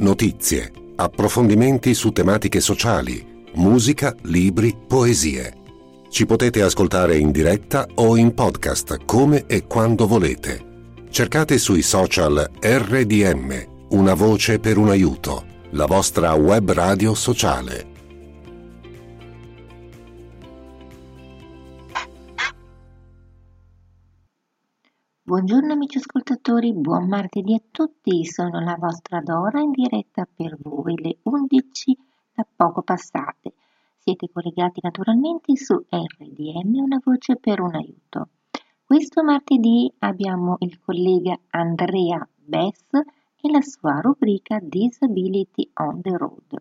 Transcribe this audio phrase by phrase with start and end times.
[0.00, 5.54] Notizie, approfondimenti su tematiche sociali, musica, libri, poesie.
[6.08, 10.68] Ci potete ascoltare in diretta o in podcast come e quando volete.
[11.10, 17.89] Cercate sui social RDM, una voce per un aiuto, la vostra web radio sociale.
[25.30, 31.00] Buongiorno amici ascoltatori, buon martedì a tutti, sono la vostra Dora in diretta per voi,
[31.00, 31.96] le 11
[32.34, 33.52] da poco passate.
[33.96, 38.30] Siete collegati naturalmente su RDM, una voce per un aiuto.
[38.84, 46.60] Questo martedì abbiamo il collega Andrea Bess e la sua rubrica Disability on the Road.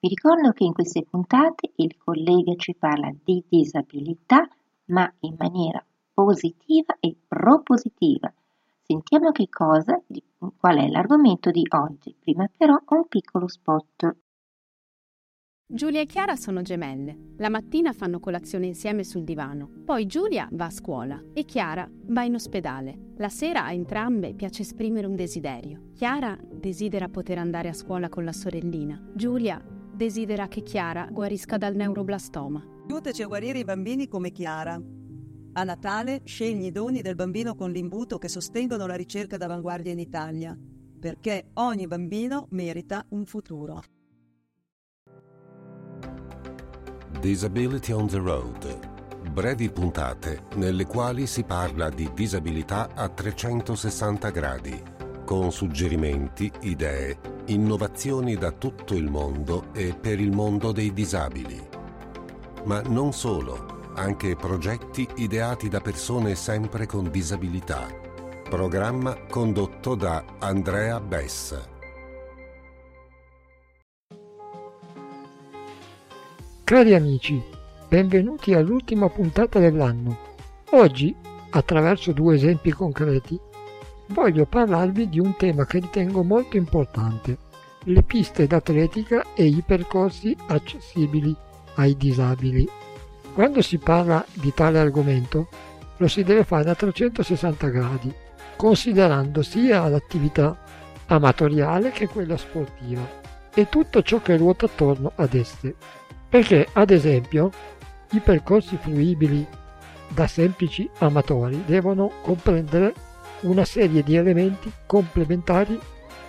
[0.00, 4.46] Vi ricordo che in queste puntate il collega ci parla di disabilità,
[4.88, 5.82] ma in maniera
[6.14, 8.32] positiva e propositiva.
[8.86, 10.00] Sentiamo che cosa,
[10.56, 12.14] qual è l'argomento di oggi.
[12.18, 14.16] Prima però un piccolo spot.
[15.66, 17.32] Giulia e Chiara sono gemelle.
[17.38, 19.68] La mattina fanno colazione insieme sul divano.
[19.84, 23.12] Poi Giulia va a scuola e Chiara va in ospedale.
[23.16, 25.90] La sera a entrambe piace esprimere un desiderio.
[25.94, 29.02] Chiara desidera poter andare a scuola con la sorellina.
[29.14, 29.60] Giulia
[29.92, 32.62] desidera che Chiara guarisca dal neuroblastoma.
[32.88, 34.78] Aiutaci a guarire i bambini come Chiara.
[35.56, 40.00] A Natale scegli i doni del bambino con l'imbuto che sostengono la ricerca d'avanguardia in
[40.00, 40.58] Italia,
[40.98, 43.80] perché ogni bambino merita un futuro.
[47.20, 49.30] Disability on the Road.
[49.30, 54.82] Brevi puntate nelle quali si parla di disabilità a 360 gradi,
[55.24, 57.16] con suggerimenti, idee,
[57.46, 61.64] innovazioni da tutto il mondo e per il mondo dei disabili.
[62.64, 67.86] Ma non solo anche progetti ideati da persone sempre con disabilità.
[68.48, 71.72] Programma condotto da Andrea Bess.
[76.64, 77.42] Cari amici,
[77.88, 80.18] benvenuti all'ultima puntata dell'anno.
[80.70, 81.14] Oggi,
[81.50, 83.38] attraverso due esempi concreti,
[84.08, 87.38] voglio parlarvi di un tema che ritengo molto importante,
[87.84, 91.36] le piste d'atletica e i percorsi accessibili
[91.76, 92.68] ai disabili.
[93.34, 95.48] Quando si parla di tale argomento
[95.96, 98.14] lo si deve fare a 360 gradi,
[98.56, 100.56] considerando sia l'attività
[101.06, 103.02] amatoriale che quella sportiva
[103.52, 105.74] e tutto ciò che ruota attorno ad esse.
[106.28, 107.50] Perché, ad esempio,
[108.12, 109.44] i percorsi fruibili
[110.08, 112.94] da semplici amatori devono comprendere
[113.40, 115.76] una serie di elementi complementari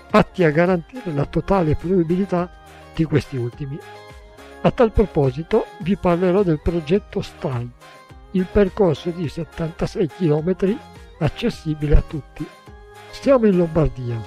[0.10, 2.50] atti a garantire la totale fruibilità
[2.96, 3.78] di questi ultimi.
[4.62, 7.70] A tal proposito vi parlerò del progetto STAI,
[8.32, 10.78] il percorso di 76 km
[11.20, 12.46] accessibile a tutti.
[13.12, 14.20] Siamo in Lombardia.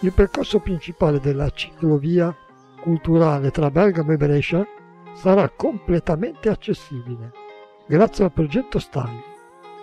[0.00, 2.34] Il percorso principale della ciclovia
[2.80, 4.66] culturale tra Bergamo e Brescia
[5.12, 7.32] sarà completamente accessibile
[7.86, 9.22] grazie al progetto STAI,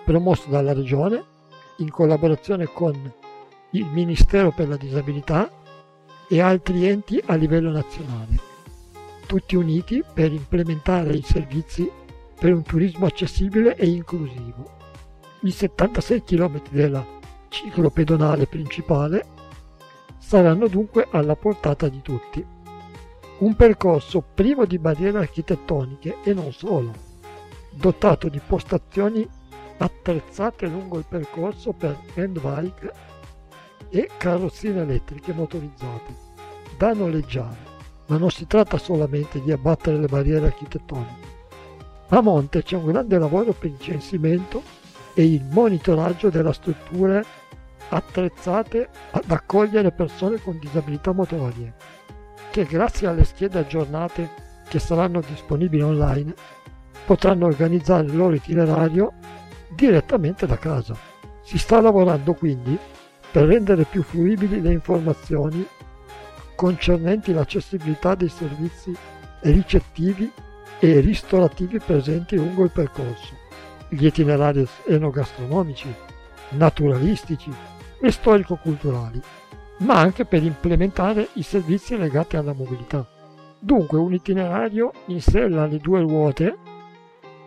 [0.05, 1.23] promosso dalla Regione
[1.77, 3.13] in collaborazione con
[3.71, 5.51] il Ministero per la Disabilità
[6.29, 8.46] e altri enti a livello nazionale
[9.27, 11.87] tutti uniti per implementare i servizi
[12.39, 14.75] per un turismo accessibile e inclusivo.
[15.41, 17.05] I 76 km della
[17.49, 19.25] ciclo pedonale principale
[20.17, 22.43] saranno dunque alla portata di tutti.
[23.39, 26.91] Un percorso privo di barriere architettoniche e non solo,
[27.69, 29.27] dotato di postazioni
[29.77, 32.91] attrezzate lungo il percorso per handbike
[33.89, 36.25] e carrozzine elettriche motorizzate
[36.77, 37.66] da noleggiare
[38.07, 41.35] ma non si tratta solamente di abbattere le barriere architettoniche.
[42.09, 44.61] A monte c'è un grande lavoro per il censimento
[45.13, 47.23] e il monitoraggio delle strutture
[47.89, 51.73] attrezzate ad accogliere persone con disabilità motorie,
[52.51, 56.33] che grazie alle schede aggiornate che saranno disponibili online
[57.05, 59.13] potranno organizzare il loro itinerario
[59.73, 60.95] direttamente da casa.
[61.41, 62.77] Si sta lavorando quindi
[63.31, 65.65] per rendere più fruibili le informazioni
[66.57, 68.91] concernenti l'accessibilità dei servizi
[69.41, 70.29] ricettivi
[70.79, 73.35] e ristorativi presenti lungo il percorso,
[73.89, 75.93] gli itinerari enogastronomici,
[76.49, 77.53] naturalistici
[78.01, 79.21] e storico-culturali,
[79.79, 83.07] ma anche per implementare i servizi legati alla mobilità.
[83.59, 86.57] Dunque un itinerario in sella alle due ruote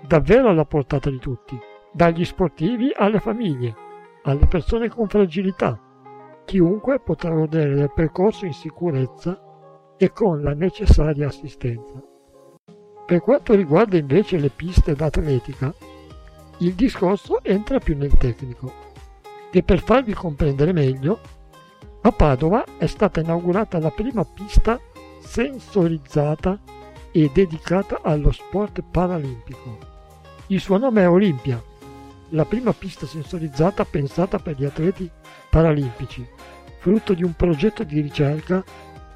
[0.06, 1.58] davvero alla portata di tutti,
[1.92, 3.74] dagli sportivi alle famiglie,
[4.22, 5.89] alle persone con fragilità.
[6.50, 9.40] Chiunque potrà godere del percorso in sicurezza
[9.96, 12.02] e con la necessaria assistenza.
[13.06, 15.72] Per quanto riguarda invece le piste d'atletica,
[16.58, 18.72] il discorso entra più nel tecnico
[19.52, 21.20] e per farvi comprendere meglio,
[22.02, 24.76] a Padova è stata inaugurata la prima pista
[25.20, 26.58] sensorizzata
[27.12, 29.78] e dedicata allo sport paralimpico.
[30.48, 31.62] Il suo nome è Olimpia,
[32.30, 35.08] la prima pista sensorizzata pensata per gli atleti
[35.48, 36.24] paralimpici,
[36.80, 38.64] frutto di un progetto di ricerca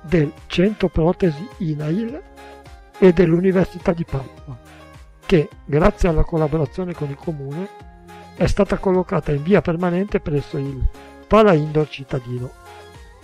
[0.02, 2.22] del Centro Protesi INAIL
[2.98, 4.58] e dell'Università di Padova,
[5.24, 7.68] che, grazie alla collaborazione con il Comune,
[8.36, 10.84] è stata collocata in via permanente presso il
[11.26, 12.50] Pala Indoor cittadino.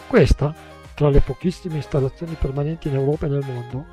[0.07, 0.55] Questa,
[0.95, 3.85] tra le pochissime installazioni permanenti in Europa e nel mondo,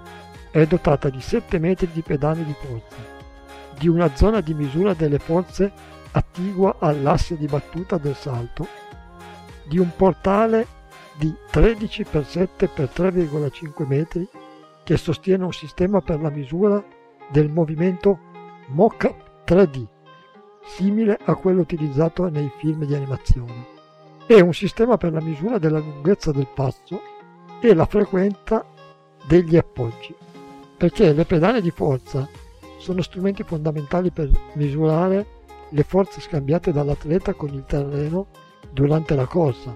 [0.49, 2.95] è dotata di 7 metri di pedane di forza,
[3.77, 5.69] di una zona di misura delle forze
[6.11, 8.85] attigua all'asse di battuta del salto,
[9.67, 10.67] di un portale
[11.17, 14.27] di 13 x 7 x 3,5 metri
[14.83, 16.83] che sostiene un sistema per la misura
[17.29, 18.19] del movimento
[18.67, 19.85] mockup 3D,
[20.65, 23.65] simile a quello utilizzato nei film di animazione,
[24.27, 27.01] e un sistema per la misura della lunghezza del passo
[27.59, 28.65] e la frequenza
[29.25, 30.15] degli appoggi,
[30.77, 32.27] perché le pedane di forza
[32.77, 35.25] sono strumenti fondamentali per misurare
[35.69, 38.27] le forze scambiate dall'atleta con il terreno
[38.71, 39.73] durante la corsa.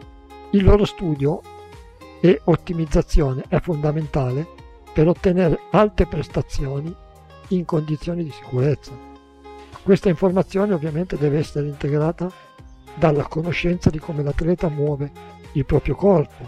[0.51, 1.41] Il loro studio
[2.19, 4.47] e ottimizzazione è fondamentale
[4.93, 6.93] per ottenere alte prestazioni
[7.49, 8.91] in condizioni di sicurezza.
[9.83, 12.31] Questa informazione ovviamente deve essere integrata
[12.93, 15.11] dalla conoscenza di come l'atleta muove
[15.53, 16.47] il proprio corpo,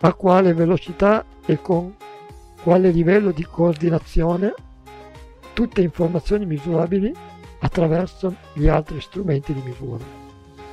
[0.00, 1.94] a quale velocità e con
[2.62, 4.52] quale livello di coordinazione
[5.52, 7.14] tutte informazioni misurabili
[7.60, 10.25] attraverso gli altri strumenti di misura.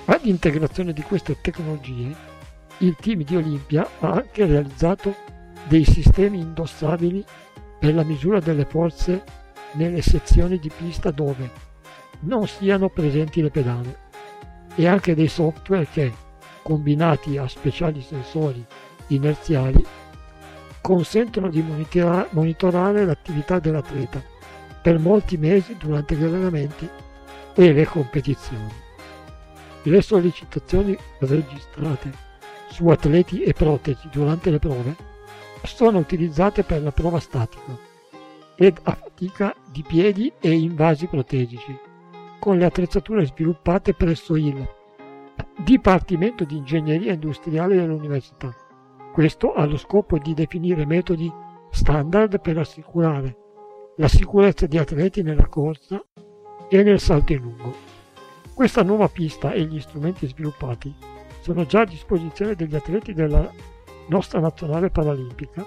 [0.05, 2.13] Ad integrazione di queste tecnologie,
[2.79, 5.15] il team di Olimpia ha anche realizzato
[5.67, 7.23] dei sistemi indossabili
[7.79, 9.23] per la misura delle forze
[9.73, 11.49] nelle sezioni di pista dove
[12.21, 13.97] non siano presenti le pedane
[14.75, 16.11] e anche dei software che,
[16.61, 18.63] combinati a speciali sensori
[19.07, 19.85] inerziali,
[20.81, 21.63] consentono di
[22.31, 24.21] monitorare l'attività dell'atleta
[24.81, 26.89] per molti mesi durante gli allenamenti
[27.55, 28.91] e le competizioni.
[29.83, 32.11] Le sollecitazioni registrate
[32.69, 34.95] su atleti e protesi durante le prove
[35.63, 37.77] sono utilizzate per la prova statica
[38.55, 41.77] ed a fatica di piedi e invasi protesici,
[42.39, 44.67] con le attrezzature sviluppate presso il
[45.57, 48.53] Dipartimento di Ingegneria Industriale dell'Università.
[49.13, 51.31] Questo ha lo scopo di definire metodi
[51.69, 53.37] standard per assicurare
[53.97, 56.03] la sicurezza di atleti nella corsa
[56.69, 58.02] e nel salto in lungo.
[58.53, 60.93] Questa nuova pista e gli strumenti sviluppati
[61.41, 63.51] sono già a disposizione degli atleti della
[64.09, 65.65] nostra nazionale paralimpica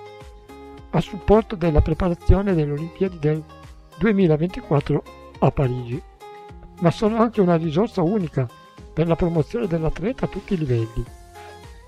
[0.91, 3.43] a supporto della preparazione delle Olimpiadi del
[3.99, 5.03] 2024
[5.41, 6.01] a Parigi,
[6.81, 8.49] ma sono anche una risorsa unica
[8.93, 11.05] per la promozione dell'atleta a tutti i livelli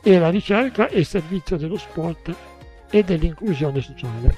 [0.02, 2.34] e la ricerca e il servizio dello sport
[2.90, 4.34] e dell'inclusione sociale.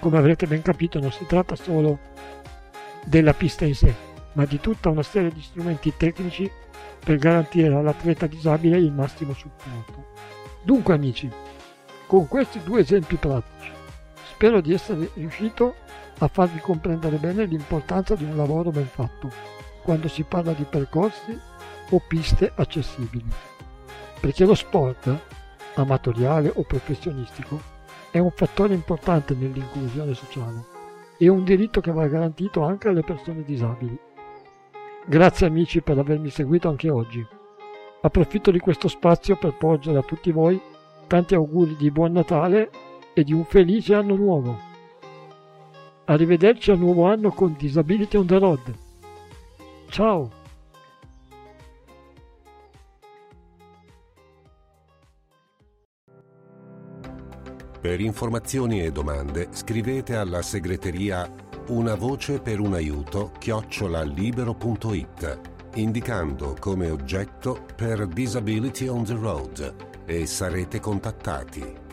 [0.00, 1.98] Come avrete ben capito non si tratta solo
[3.04, 6.50] della pista in sé, ma di tutta una serie di strumenti tecnici
[7.04, 10.06] per garantire all'atleta disabile il massimo supporto.
[10.62, 11.30] Dunque amici,
[12.06, 13.70] con questi due esempi pratici,
[14.30, 15.74] spero di essere riuscito
[16.18, 19.30] a farvi comprendere bene l'importanza di un lavoro ben fatto
[19.82, 21.38] quando si parla di percorsi
[21.90, 23.28] o piste accessibili.
[24.20, 25.16] Perché lo sport,
[25.74, 27.60] amatoriale o professionistico,
[28.10, 30.76] è un fattore importante nell'inclusione sociale
[31.18, 33.98] e un diritto che va garantito anche alle persone disabili.
[35.08, 37.26] Grazie amici per avermi seguito anche oggi.
[38.02, 40.60] Approfitto di questo spazio per porgere a tutti voi
[41.06, 42.70] tanti auguri di buon Natale
[43.14, 44.54] e di un felice anno nuovo.
[46.04, 48.74] Arrivederci al nuovo anno con Disability on the Road.
[49.88, 50.37] Ciao!
[57.80, 61.32] Per informazioni e domande scrivete alla segreteria
[61.68, 65.40] una voce per un aiuto chiocciolalibero.it
[65.74, 69.74] indicando come oggetto per Disability on the Road
[70.06, 71.87] e sarete contattati.